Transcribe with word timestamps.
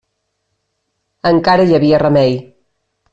Encara 1.31 1.67
hi 1.69 1.77
havia 1.79 2.01
remei. 2.05 2.35